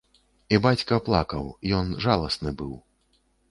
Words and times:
І 0.55 0.59
бацька 0.65 0.97
плакаў, 1.09 1.45
ён 1.81 1.93
жаласны 2.07 2.57
быў. 2.65 2.75